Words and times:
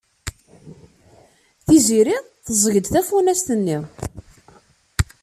Tiziri 1.65 2.17
teẓẓeg-d 2.45 2.85
tafunast-nni. 2.93 3.77